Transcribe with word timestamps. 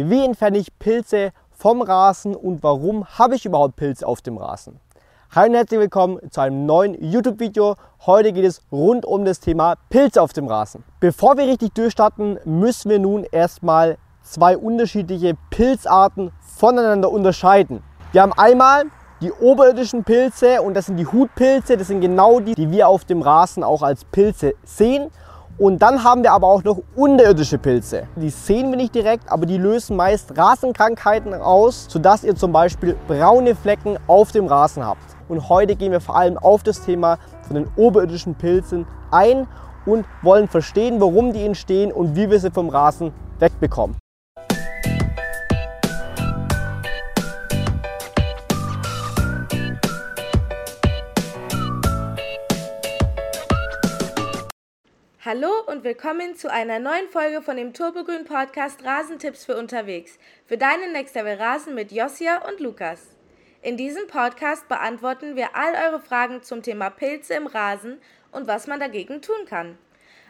Wie 0.00 0.24
entferne 0.24 0.58
ich 0.58 0.78
Pilze 0.78 1.32
vom 1.50 1.82
Rasen 1.82 2.36
und 2.36 2.62
warum 2.62 3.04
habe 3.04 3.34
ich 3.34 3.44
überhaupt 3.44 3.74
Pilze 3.74 4.06
auf 4.06 4.22
dem 4.22 4.36
Rasen? 4.36 4.78
Hi 5.34 5.48
und 5.48 5.56
herzlich 5.56 5.80
willkommen 5.80 6.20
zu 6.30 6.40
einem 6.40 6.66
neuen 6.66 6.94
YouTube-Video. 7.02 7.74
Heute 8.06 8.32
geht 8.32 8.44
es 8.44 8.62
rund 8.70 9.04
um 9.04 9.24
das 9.24 9.40
Thema 9.40 9.74
Pilze 9.90 10.22
auf 10.22 10.32
dem 10.32 10.46
Rasen. 10.46 10.84
Bevor 11.00 11.36
wir 11.36 11.48
richtig 11.48 11.74
durchstarten, 11.74 12.38
müssen 12.44 12.92
wir 12.92 13.00
nun 13.00 13.24
erstmal 13.24 13.98
zwei 14.22 14.56
unterschiedliche 14.56 15.36
Pilzarten 15.50 16.30
voneinander 16.42 17.10
unterscheiden. 17.10 17.82
Wir 18.12 18.22
haben 18.22 18.34
einmal 18.34 18.84
die 19.20 19.32
oberirdischen 19.32 20.04
Pilze 20.04 20.62
und 20.62 20.74
das 20.74 20.86
sind 20.86 20.98
die 20.98 21.06
Hutpilze. 21.06 21.76
Das 21.76 21.88
sind 21.88 22.02
genau 22.02 22.38
die, 22.38 22.54
die 22.54 22.70
wir 22.70 22.86
auf 22.86 23.04
dem 23.04 23.20
Rasen 23.20 23.64
auch 23.64 23.82
als 23.82 24.04
Pilze 24.04 24.54
sehen. 24.62 25.10
Und 25.58 25.82
dann 25.82 26.04
haben 26.04 26.22
wir 26.22 26.30
aber 26.32 26.46
auch 26.46 26.62
noch 26.62 26.78
unterirdische 26.94 27.58
Pilze. 27.58 28.06
Die 28.14 28.30
sehen 28.30 28.70
wir 28.70 28.76
nicht 28.76 28.94
direkt, 28.94 29.28
aber 29.28 29.44
die 29.44 29.58
lösen 29.58 29.96
meist 29.96 30.38
Rasenkrankheiten 30.38 31.34
aus, 31.34 31.86
sodass 31.88 32.22
ihr 32.22 32.36
zum 32.36 32.52
Beispiel 32.52 32.96
braune 33.08 33.56
Flecken 33.56 33.98
auf 34.06 34.30
dem 34.30 34.46
Rasen 34.46 34.86
habt. 34.86 35.02
Und 35.28 35.48
heute 35.48 35.74
gehen 35.74 35.90
wir 35.90 36.00
vor 36.00 36.16
allem 36.16 36.38
auf 36.38 36.62
das 36.62 36.82
Thema 36.82 37.18
von 37.42 37.56
den 37.56 37.66
oberirdischen 37.74 38.36
Pilzen 38.36 38.86
ein 39.10 39.48
und 39.84 40.06
wollen 40.22 40.46
verstehen, 40.46 41.00
warum 41.00 41.32
die 41.32 41.44
entstehen 41.44 41.90
und 41.90 42.14
wie 42.14 42.30
wir 42.30 42.38
sie 42.38 42.52
vom 42.52 42.68
Rasen 42.68 43.12
wegbekommen. 43.40 43.96
Hallo 55.28 55.50
und 55.66 55.84
willkommen 55.84 56.36
zu 56.36 56.50
einer 56.50 56.78
neuen 56.78 57.06
Folge 57.12 57.42
von 57.42 57.58
dem 57.58 57.74
Turbogrün 57.74 58.24
Podcast 58.24 58.82
Rasentipps 58.82 59.44
für 59.44 59.58
unterwegs. 59.58 60.18
Für 60.46 60.56
deinen 60.56 60.92
Next 60.92 61.14
Level 61.14 61.34
Rasen 61.34 61.74
mit 61.74 61.92
Josia 61.92 62.48
und 62.48 62.60
Lukas. 62.60 63.08
In 63.60 63.76
diesem 63.76 64.06
Podcast 64.06 64.66
beantworten 64.70 65.36
wir 65.36 65.48
all 65.54 65.74
eure 65.86 66.00
Fragen 66.00 66.42
zum 66.42 66.62
Thema 66.62 66.88
Pilze 66.88 67.34
im 67.34 67.46
Rasen 67.46 67.98
und 68.32 68.48
was 68.48 68.66
man 68.68 68.80
dagegen 68.80 69.20
tun 69.20 69.44
kann. 69.46 69.76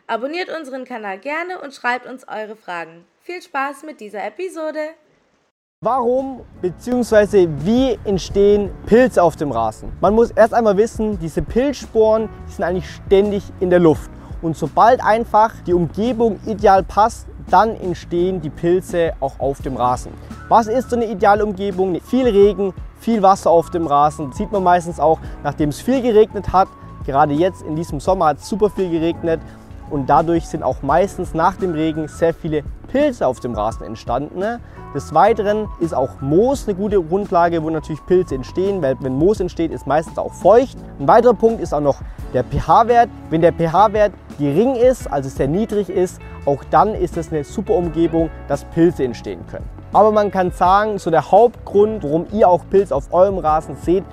Abonniert 0.08 0.48
unseren 0.48 0.84
Kanal 0.84 1.20
gerne 1.20 1.60
und 1.60 1.72
schreibt 1.72 2.04
uns 2.04 2.26
eure 2.26 2.56
Fragen. 2.56 3.04
Viel 3.22 3.40
Spaß 3.40 3.84
mit 3.84 4.00
dieser 4.00 4.24
Episode. 4.24 4.80
Warum 5.80 6.44
bzw. 6.60 7.46
wie 7.58 7.96
entstehen 8.04 8.72
Pilze 8.86 9.22
auf 9.22 9.36
dem 9.36 9.52
Rasen? 9.52 9.92
Man 10.00 10.16
muss 10.16 10.32
erst 10.32 10.54
einmal 10.54 10.76
wissen, 10.76 11.20
diese 11.20 11.42
Pilzsporen 11.42 12.28
die 12.48 12.52
sind 12.54 12.64
eigentlich 12.64 12.90
ständig 13.06 13.44
in 13.60 13.70
der 13.70 13.78
Luft. 13.78 14.10
Und 14.42 14.56
sobald 14.56 15.02
einfach 15.04 15.52
die 15.66 15.74
Umgebung 15.74 16.38
ideal 16.46 16.82
passt, 16.82 17.26
dann 17.50 17.74
entstehen 17.76 18.40
die 18.40 18.50
Pilze 18.50 19.12
auch 19.20 19.40
auf 19.40 19.62
dem 19.62 19.76
Rasen. 19.76 20.12
Was 20.48 20.66
ist 20.66 20.90
so 20.90 20.96
eine 20.96 21.06
ideale 21.06 21.44
Umgebung? 21.44 22.00
Viel 22.00 22.26
Regen, 22.26 22.72
viel 23.00 23.22
Wasser 23.22 23.50
auf 23.50 23.70
dem 23.70 23.86
Rasen. 23.86 24.28
Das 24.28 24.38
sieht 24.38 24.52
man 24.52 24.62
meistens 24.62 25.00
auch, 25.00 25.18
nachdem 25.42 25.70
es 25.70 25.80
viel 25.80 26.02
geregnet 26.02 26.52
hat. 26.52 26.68
Gerade 27.06 27.32
jetzt 27.32 27.62
in 27.62 27.74
diesem 27.74 28.00
Sommer 28.00 28.26
hat 28.26 28.38
es 28.38 28.48
super 28.48 28.68
viel 28.68 28.90
geregnet 28.90 29.40
und 29.90 30.10
dadurch 30.10 30.46
sind 30.46 30.62
auch 30.62 30.82
meistens 30.82 31.32
nach 31.32 31.56
dem 31.56 31.72
Regen 31.72 32.08
sehr 32.08 32.34
viele 32.34 32.62
Pilze 32.88 33.26
auf 33.26 33.40
dem 33.40 33.54
Rasen 33.54 33.86
entstanden. 33.86 34.60
Des 34.94 35.14
Weiteren 35.14 35.68
ist 35.80 35.94
auch 35.94 36.20
Moos 36.20 36.66
eine 36.66 36.76
gute 36.76 37.02
Grundlage, 37.02 37.62
wo 37.62 37.70
natürlich 37.70 38.04
Pilze 38.06 38.34
entstehen, 38.34 38.82
weil 38.82 38.96
wenn 39.00 39.14
Moos 39.14 39.40
entsteht, 39.40 39.70
ist 39.70 39.86
meistens 39.86 40.18
auch 40.18 40.32
feucht. 40.32 40.76
Ein 40.98 41.08
weiterer 41.08 41.34
Punkt 41.34 41.60
ist 41.60 41.72
auch 41.74 41.80
noch 41.80 42.00
der 42.32 42.44
pH-Wert. 42.44 43.08
Wenn 43.30 43.42
der 43.42 43.52
pH-Wert 43.52 44.12
gering 44.38 44.76
ist, 44.76 45.10
also 45.10 45.28
sehr 45.28 45.48
niedrig 45.48 45.90
ist, 45.90 46.20
auch 46.46 46.64
dann 46.70 46.94
ist 46.94 47.16
es 47.16 47.30
eine 47.30 47.44
super 47.44 47.74
Umgebung, 47.74 48.30
dass 48.46 48.64
Pilze 48.64 49.04
entstehen 49.04 49.46
können. 49.46 49.68
Aber 49.92 50.12
man 50.12 50.30
kann 50.30 50.50
sagen, 50.50 50.98
so 50.98 51.10
der 51.10 51.30
Hauptgrund, 51.30 52.02
warum 52.02 52.26
ihr 52.32 52.48
auch 52.48 52.62
Pilze 52.70 52.94
auf 52.94 53.12
eurem 53.12 53.38
Rasen 53.38 53.76
seht, 53.76 54.04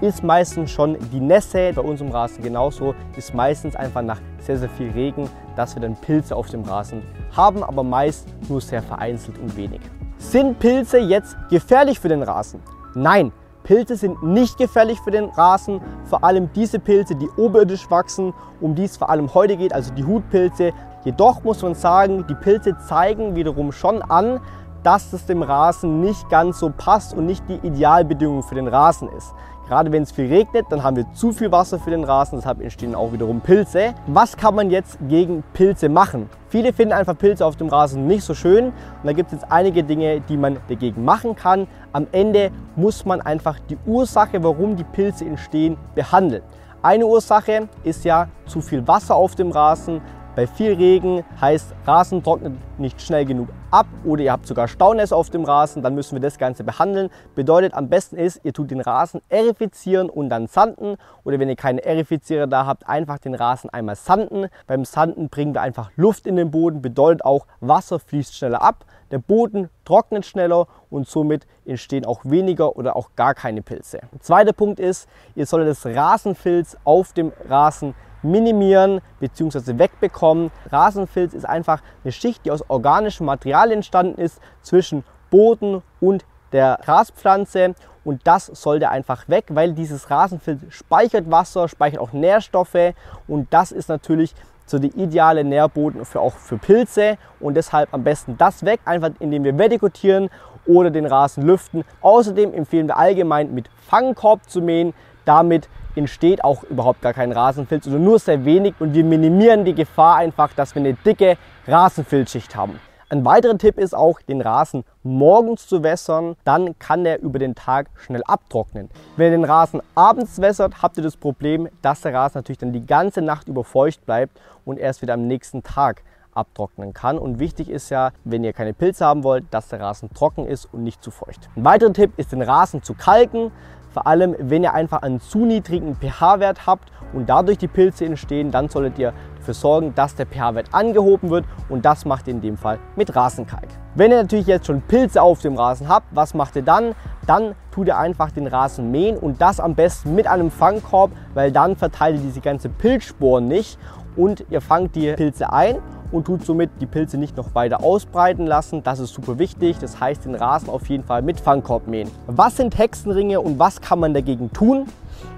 ist 0.00 0.24
meistens 0.24 0.70
schon 0.70 0.96
die 1.12 1.20
Nässe. 1.20 1.72
Bei 1.74 1.82
unserem 1.82 2.10
Rasen 2.10 2.42
genauso, 2.42 2.94
ist 3.16 3.34
meistens 3.34 3.76
einfach 3.76 4.02
nach 4.02 4.20
sehr, 4.38 4.58
sehr 4.58 4.68
viel 4.70 4.90
Regen, 4.90 5.28
dass 5.56 5.74
wir 5.74 5.82
dann 5.82 5.96
Pilze 5.96 6.34
auf 6.34 6.48
dem 6.48 6.62
Rasen 6.62 7.02
haben, 7.36 7.62
aber 7.62 7.82
meist 7.82 8.26
nur 8.48 8.60
sehr 8.60 8.82
vereinzelt 8.82 9.38
und 9.38 9.56
wenig. 9.56 9.80
Sind 10.18 10.58
Pilze 10.58 10.98
jetzt 10.98 11.36
gefährlich 11.48 12.00
für 12.00 12.08
den 12.08 12.22
Rasen? 12.22 12.60
Nein, 12.94 13.32
Pilze 13.62 13.96
sind 13.96 14.22
nicht 14.22 14.58
gefährlich 14.58 15.00
für 15.00 15.10
den 15.10 15.26
Rasen, 15.26 15.80
vor 16.04 16.24
allem 16.24 16.50
diese 16.54 16.78
Pilze, 16.78 17.14
die 17.14 17.28
oberirdisch 17.36 17.90
wachsen, 17.90 18.32
um 18.60 18.74
die 18.74 18.84
es 18.84 18.96
vor 18.96 19.10
allem 19.10 19.32
heute 19.34 19.56
geht, 19.56 19.72
also 19.72 19.92
die 19.94 20.04
Hutpilze. 20.04 20.72
Jedoch 21.04 21.42
muss 21.44 21.62
man 21.62 21.74
sagen, 21.74 22.26
die 22.28 22.34
Pilze 22.34 22.76
zeigen 22.78 23.34
wiederum 23.34 23.72
schon 23.72 24.02
an, 24.02 24.40
dass 24.82 25.12
es 25.12 25.26
dem 25.26 25.42
Rasen 25.42 26.00
nicht 26.00 26.28
ganz 26.30 26.58
so 26.58 26.70
passt 26.70 27.14
und 27.14 27.26
nicht 27.26 27.44
die 27.48 27.66
Idealbedingung 27.66 28.42
für 28.42 28.54
den 28.54 28.68
Rasen 28.68 29.08
ist. 29.10 29.34
Gerade 29.70 29.92
wenn 29.92 30.02
es 30.02 30.10
viel 30.10 30.26
regnet, 30.26 30.66
dann 30.70 30.82
haben 30.82 30.96
wir 30.96 31.12
zu 31.12 31.30
viel 31.30 31.52
Wasser 31.52 31.78
für 31.78 31.90
den 31.90 32.02
Rasen, 32.02 32.38
deshalb 32.38 32.60
entstehen 32.60 32.96
auch 32.96 33.12
wiederum 33.12 33.40
Pilze. 33.40 33.94
Was 34.08 34.36
kann 34.36 34.56
man 34.56 34.68
jetzt 34.68 34.98
gegen 35.08 35.44
Pilze 35.52 35.88
machen? 35.88 36.28
Viele 36.48 36.72
finden 36.72 36.92
einfach 36.92 37.16
Pilze 37.16 37.46
auf 37.46 37.54
dem 37.54 37.68
Rasen 37.68 38.08
nicht 38.08 38.24
so 38.24 38.34
schön 38.34 38.64
und 38.64 38.74
da 39.04 39.12
gibt 39.12 39.32
es 39.32 39.40
jetzt 39.40 39.52
einige 39.52 39.84
Dinge, 39.84 40.22
die 40.22 40.36
man 40.36 40.56
dagegen 40.68 41.04
machen 41.04 41.36
kann. 41.36 41.68
Am 41.92 42.08
Ende 42.10 42.50
muss 42.74 43.04
man 43.04 43.20
einfach 43.20 43.60
die 43.70 43.78
Ursache, 43.86 44.42
warum 44.42 44.74
die 44.74 44.82
Pilze 44.82 45.24
entstehen, 45.24 45.76
behandeln. 45.94 46.42
Eine 46.82 47.06
Ursache 47.06 47.68
ist 47.84 48.04
ja 48.04 48.26
zu 48.46 48.60
viel 48.60 48.84
Wasser 48.88 49.14
auf 49.14 49.36
dem 49.36 49.52
Rasen. 49.52 50.00
Bei 50.34 50.48
viel 50.48 50.72
Regen 50.72 51.22
heißt, 51.40 51.74
Rasen 51.86 52.24
trocknet 52.24 52.54
nicht 52.76 53.00
schnell 53.00 53.24
genug 53.24 53.50
ab 53.70 53.86
oder 54.04 54.22
ihr 54.22 54.32
habt 54.32 54.46
sogar 54.46 54.68
Staunässe 54.68 55.14
auf 55.14 55.30
dem 55.30 55.44
Rasen, 55.44 55.82
dann 55.82 55.94
müssen 55.94 56.14
wir 56.14 56.20
das 56.20 56.38
Ganze 56.38 56.64
behandeln. 56.64 57.10
Bedeutet, 57.34 57.74
am 57.74 57.88
besten 57.88 58.16
ist, 58.16 58.40
ihr 58.44 58.52
tut 58.52 58.70
den 58.70 58.80
Rasen 58.80 59.20
erifizieren 59.28 60.10
und 60.10 60.28
dann 60.28 60.46
sanden 60.46 60.96
oder 61.24 61.38
wenn 61.38 61.48
ihr 61.48 61.56
keine 61.56 61.84
Erifizierer 61.84 62.46
da 62.46 62.66
habt, 62.66 62.88
einfach 62.88 63.18
den 63.18 63.34
Rasen 63.34 63.70
einmal 63.70 63.96
sanden. 63.96 64.46
Beim 64.66 64.84
Sanden 64.84 65.28
bringen 65.28 65.54
wir 65.54 65.62
einfach 65.62 65.90
Luft 65.96 66.26
in 66.26 66.36
den 66.36 66.50
Boden, 66.50 66.82
bedeutet 66.82 67.24
auch, 67.24 67.46
Wasser 67.60 67.98
fließt 67.98 68.36
schneller 68.36 68.62
ab, 68.62 68.84
der 69.10 69.18
Boden 69.18 69.70
trocknet 69.84 70.24
schneller 70.24 70.66
und 70.88 71.08
somit 71.08 71.46
entstehen 71.64 72.04
auch 72.04 72.20
weniger 72.24 72.76
oder 72.76 72.96
auch 72.96 73.10
gar 73.16 73.34
keine 73.34 73.62
Pilze. 73.62 74.00
Zweiter 74.20 74.52
Punkt 74.52 74.80
ist, 74.80 75.08
ihr 75.34 75.46
solltet 75.46 75.70
das 75.70 75.86
Rasenfilz 75.86 76.76
auf 76.84 77.12
dem 77.12 77.32
Rasen 77.48 77.94
minimieren 78.22 79.00
bzw. 79.20 79.78
wegbekommen. 79.78 80.50
Rasenfilz 80.70 81.34
ist 81.34 81.44
einfach 81.44 81.82
eine 82.04 82.12
Schicht, 82.12 82.44
die 82.44 82.50
aus 82.50 82.64
organischem 82.68 83.26
Material 83.26 83.72
entstanden 83.72 84.20
ist 84.20 84.40
zwischen 84.62 85.04
Boden 85.30 85.82
und 86.00 86.24
der 86.52 86.78
Graspflanze 86.84 87.74
und 88.04 88.26
das 88.26 88.46
sollte 88.46 88.88
einfach 88.88 89.28
weg, 89.28 89.46
weil 89.50 89.72
dieses 89.72 90.10
Rasenfilz 90.10 90.60
speichert 90.70 91.30
Wasser, 91.30 91.68
speichert 91.68 92.00
auch 92.00 92.12
Nährstoffe 92.12 92.94
und 93.28 93.52
das 93.52 93.72
ist 93.72 93.88
natürlich 93.88 94.34
so 94.66 94.78
der 94.78 94.94
ideale 94.96 95.44
Nährboden 95.44 96.04
für 96.04 96.20
auch 96.20 96.34
für 96.34 96.56
Pilze 96.56 97.18
und 97.40 97.54
deshalb 97.54 97.92
am 97.92 98.04
besten 98.04 98.38
das 98.38 98.64
weg, 98.64 98.80
einfach 98.84 99.10
indem 99.18 99.44
wir 99.44 99.58
vertikutieren 99.58 100.30
oder 100.66 100.90
den 100.90 101.06
Rasen 101.06 101.42
lüften. 101.42 101.84
Außerdem 102.00 102.54
empfehlen 102.54 102.86
wir 102.86 102.96
allgemein 102.96 103.52
mit 103.52 103.68
Fangkorb 103.88 104.48
zu 104.48 104.60
mähen, 104.60 104.94
damit 105.24 105.68
entsteht 105.96 106.44
auch 106.44 106.64
überhaupt 106.64 107.02
gar 107.02 107.12
kein 107.12 107.32
Rasenfilz 107.32 107.86
oder 107.86 107.98
nur 107.98 108.18
sehr 108.18 108.44
wenig 108.44 108.74
und 108.78 108.94
wir 108.94 109.04
minimieren 109.04 109.64
die 109.64 109.74
Gefahr 109.74 110.16
einfach, 110.16 110.52
dass 110.54 110.74
wir 110.74 110.80
eine 110.80 110.94
dicke 110.94 111.36
Rasenfilzschicht 111.66 112.56
haben. 112.56 112.78
Ein 113.12 113.24
weiterer 113.24 113.58
Tipp 113.58 113.76
ist 113.76 113.92
auch, 113.92 114.20
den 114.20 114.40
Rasen 114.40 114.84
morgens 115.02 115.66
zu 115.66 115.82
wässern, 115.82 116.36
dann 116.44 116.78
kann 116.78 117.02
der 117.02 117.20
über 117.20 117.40
den 117.40 117.56
Tag 117.56 117.88
schnell 117.96 118.22
abtrocknen. 118.24 118.88
Wenn 119.16 119.32
ihr 119.32 119.38
den 119.38 119.44
Rasen 119.44 119.82
abends 119.96 120.40
wässert, 120.40 120.80
habt 120.80 120.96
ihr 120.96 121.02
das 121.02 121.16
Problem, 121.16 121.68
dass 121.82 122.02
der 122.02 122.14
Rasen 122.14 122.38
natürlich 122.38 122.58
dann 122.58 122.72
die 122.72 122.86
ganze 122.86 123.20
Nacht 123.20 123.48
über 123.48 123.64
feucht 123.64 124.06
bleibt 124.06 124.40
und 124.64 124.78
erst 124.78 125.02
wieder 125.02 125.14
am 125.14 125.26
nächsten 125.26 125.64
Tag 125.64 126.04
abtrocknen 126.32 126.94
kann. 126.94 127.18
Und 127.18 127.40
wichtig 127.40 127.68
ist 127.68 127.90
ja, 127.90 128.12
wenn 128.22 128.44
ihr 128.44 128.52
keine 128.52 128.74
Pilze 128.74 129.04
haben 129.04 129.24
wollt, 129.24 129.44
dass 129.50 129.66
der 129.66 129.80
Rasen 129.80 130.14
trocken 130.14 130.46
ist 130.46 130.66
und 130.72 130.84
nicht 130.84 131.02
zu 131.02 131.10
feucht. 131.10 131.48
Ein 131.56 131.64
weiterer 131.64 131.92
Tipp 131.92 132.12
ist, 132.16 132.30
den 132.30 132.42
Rasen 132.42 132.82
zu 132.84 132.94
kalken. 132.94 133.50
Vor 133.92 134.06
allem, 134.06 134.36
wenn 134.38 134.62
ihr 134.62 134.72
einfach 134.72 135.02
einen 135.02 135.20
zu 135.20 135.44
niedrigen 135.44 135.96
pH-Wert 135.96 136.66
habt 136.66 136.92
und 137.12 137.28
dadurch 137.28 137.58
die 137.58 137.68
Pilze 137.68 138.04
entstehen, 138.04 138.52
dann 138.52 138.68
solltet 138.68 138.98
ihr 138.98 139.12
dafür 139.36 139.54
sorgen, 139.54 139.94
dass 139.94 140.14
der 140.14 140.26
pH-Wert 140.26 140.68
angehoben 140.72 141.30
wird 141.30 141.44
und 141.68 141.84
das 141.84 142.04
macht 142.04 142.28
ihr 142.28 142.34
in 142.34 142.40
dem 142.40 142.56
Fall 142.56 142.78
mit 142.94 143.16
Rasenkalk. 143.16 143.68
Wenn 143.96 144.12
ihr 144.12 144.22
natürlich 144.22 144.46
jetzt 144.46 144.66
schon 144.66 144.80
Pilze 144.82 145.20
auf 145.20 145.40
dem 145.40 145.56
Rasen 145.56 145.88
habt, 145.88 146.06
was 146.12 146.34
macht 146.34 146.54
ihr 146.54 146.62
dann? 146.62 146.94
Dann 147.26 147.56
tut 147.72 147.88
ihr 147.88 147.98
einfach 147.98 148.30
den 148.30 148.46
Rasen 148.46 148.90
mähen 148.92 149.16
und 149.16 149.40
das 149.40 149.58
am 149.58 149.74
besten 149.74 150.14
mit 150.14 150.28
einem 150.28 150.50
Fangkorb, 150.50 151.10
weil 151.34 151.50
dann 151.50 151.74
verteilt 151.74 152.16
ihr 152.16 152.22
diese 152.22 152.40
ganze 152.40 152.68
Pilzsporen 152.68 153.48
nicht 153.48 153.78
und 154.14 154.44
ihr 154.50 154.60
fangt 154.60 154.94
die 154.94 155.12
Pilze 155.12 155.52
ein 155.52 155.78
und 156.12 156.26
tut 156.26 156.44
somit 156.44 156.70
die 156.80 156.86
Pilze 156.86 157.18
nicht 157.18 157.36
noch 157.36 157.54
weiter 157.54 157.82
ausbreiten 157.82 158.46
lassen. 158.46 158.82
Das 158.82 158.98
ist 158.98 159.14
super 159.14 159.38
wichtig. 159.38 159.78
Das 159.78 160.00
heißt, 160.00 160.24
den 160.24 160.34
Rasen 160.34 160.68
auf 160.68 160.88
jeden 160.88 161.04
Fall 161.04 161.22
mit 161.22 161.40
Fangkorb 161.40 161.86
mähen. 161.86 162.10
Was 162.26 162.56
sind 162.56 162.78
Hexenringe 162.78 163.40
und 163.40 163.58
was 163.58 163.80
kann 163.80 164.00
man 164.00 164.14
dagegen 164.14 164.52
tun? 164.52 164.86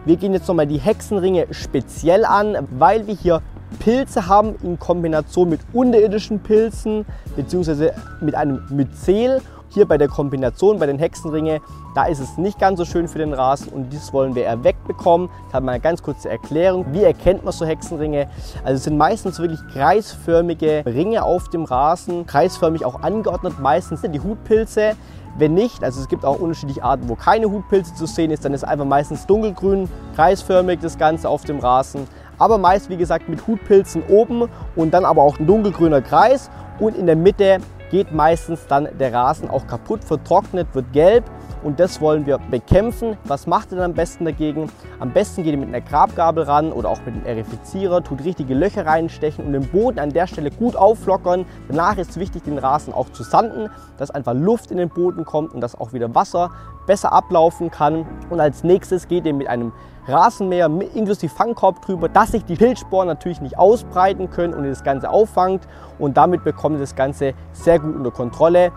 Wir 0.04 0.16
gehen 0.16 0.32
jetzt 0.32 0.48
nochmal 0.48 0.66
die 0.66 0.78
Hexenringe 0.78 1.46
speziell 1.50 2.24
an, 2.24 2.56
weil 2.70 3.06
wir 3.06 3.14
hier 3.14 3.42
Pilze 3.78 4.26
haben 4.26 4.54
in 4.62 4.78
Kombination 4.78 5.48
mit 5.48 5.60
unterirdischen 5.72 6.40
Pilzen 6.40 7.06
bzw. 7.36 7.90
mit 8.20 8.34
einem 8.34 8.62
Myzel 8.70 9.40
Hier 9.74 9.88
bei 9.88 9.96
der 9.96 10.08
Kombination, 10.08 10.78
bei 10.78 10.84
den 10.84 10.98
Hexenringe, 10.98 11.62
da 11.94 12.04
ist 12.04 12.18
es 12.18 12.36
nicht 12.36 12.58
ganz 12.58 12.78
so 12.78 12.84
schön 12.84 13.08
für 13.08 13.16
den 13.16 13.32
Rasen 13.32 13.72
und 13.72 13.90
das 13.94 14.12
wollen 14.12 14.34
wir 14.34 14.42
eher 14.42 14.62
wegbekommen. 14.62 15.30
Ich 15.48 15.54
habe 15.54 15.64
mal 15.64 15.72
eine 15.72 15.80
ganz 15.80 16.02
kurze 16.02 16.28
Erklärung. 16.28 16.84
Wie 16.92 17.02
erkennt 17.02 17.42
man 17.42 17.54
so 17.54 17.64
Hexenringe? 17.64 18.28
Also 18.64 18.74
es 18.74 18.84
sind 18.84 18.98
meistens 18.98 19.38
wirklich 19.38 19.60
kreisförmige 19.72 20.82
Ringe 20.84 21.24
auf 21.24 21.48
dem 21.48 21.64
Rasen, 21.64 22.26
kreisförmig 22.26 22.84
auch 22.84 23.00
angeordnet, 23.00 23.60
meistens 23.60 24.02
die 24.02 24.20
Hutpilze. 24.20 24.92
Wenn 25.38 25.54
nicht, 25.54 25.82
also 25.82 26.02
es 26.02 26.08
gibt 26.08 26.26
auch 26.26 26.38
unterschiedliche 26.38 26.84
Arten, 26.84 27.08
wo 27.08 27.14
keine 27.14 27.50
Hutpilze 27.50 27.94
zu 27.94 28.04
sehen 28.04 28.30
ist, 28.30 28.44
dann 28.44 28.52
ist 28.52 28.64
einfach 28.64 28.84
meistens 28.84 29.24
dunkelgrün, 29.24 29.88
kreisförmig 30.14 30.80
das 30.80 30.98
Ganze 30.98 31.30
auf 31.30 31.44
dem 31.44 31.60
Rasen. 31.60 32.06
Aber 32.38 32.58
meist, 32.58 32.90
wie 32.90 32.98
gesagt, 32.98 33.30
mit 33.30 33.46
Hutpilzen 33.46 34.02
oben 34.10 34.50
und 34.76 34.92
dann 34.92 35.06
aber 35.06 35.22
auch 35.22 35.38
ein 35.38 35.46
dunkelgrüner 35.46 36.02
Kreis. 36.02 36.50
Und 36.78 36.94
in 36.94 37.06
der 37.06 37.16
Mitte 37.16 37.58
geht 37.92 38.10
meistens 38.10 38.66
dann 38.66 38.88
der 38.98 39.12
Rasen 39.12 39.48
auch 39.48 39.66
kaputt, 39.68 40.02
vertrocknet, 40.02 40.66
wird 40.72 40.92
gelb 40.92 41.24
und 41.62 41.80
das 41.80 42.00
wollen 42.00 42.26
wir 42.26 42.38
bekämpfen. 42.38 43.16
Was 43.24 43.46
macht 43.46 43.72
ihr 43.72 43.76
dann 43.76 43.90
am 43.90 43.94
besten 43.94 44.24
dagegen? 44.24 44.70
Am 45.00 45.12
besten 45.12 45.42
geht 45.42 45.52
ihr 45.52 45.58
mit 45.58 45.68
einer 45.68 45.80
Grabgabel 45.80 46.44
ran 46.44 46.72
oder 46.72 46.88
auch 46.88 46.98
mit 47.04 47.14
einem 47.14 47.26
Erifizierer, 47.26 48.02
tut 48.02 48.24
richtige 48.24 48.54
Löcher 48.54 48.86
reinstechen 48.86 49.44
und 49.44 49.52
den 49.52 49.68
Boden 49.68 49.98
an 49.98 50.10
der 50.10 50.26
Stelle 50.26 50.50
gut 50.50 50.76
auflockern. 50.76 51.46
Danach 51.68 51.96
ist 51.98 52.10
es 52.10 52.16
wichtig, 52.18 52.44
den 52.44 52.58
Rasen 52.58 52.92
auch 52.92 53.10
zu 53.10 53.22
sanden, 53.22 53.70
dass 53.98 54.10
einfach 54.10 54.34
Luft 54.34 54.70
in 54.70 54.76
den 54.76 54.88
Boden 54.88 55.24
kommt 55.24 55.54
und 55.54 55.60
dass 55.60 55.78
auch 55.78 55.92
wieder 55.92 56.14
Wasser 56.14 56.50
besser 56.86 57.12
ablaufen 57.12 57.70
kann. 57.70 58.06
Und 58.30 58.40
als 58.40 58.64
nächstes 58.64 59.08
geht 59.08 59.26
ihr 59.26 59.34
mit 59.34 59.48
einem 59.48 59.72
Rasenmäher 60.06 60.68
inklusive 60.94 61.32
Fangkorb 61.32 61.82
drüber, 61.82 62.08
dass 62.08 62.32
sich 62.32 62.44
die 62.44 62.56
Pilzsporen 62.56 63.06
natürlich 63.06 63.40
nicht 63.40 63.56
ausbreiten 63.56 64.30
können 64.30 64.52
und 64.52 64.64
ihr 64.64 64.70
das 64.70 64.82
Ganze 64.82 65.08
auffangt 65.08 65.68
und 65.98 66.16
damit 66.16 66.42
bekommt 66.42 66.76
ihr 66.76 66.80
das 66.80 66.96
Ganze 66.96 67.34
sehr 67.52 67.78
gut 67.78 67.94
unter 67.94 68.10
Kontrolle. 68.10 68.70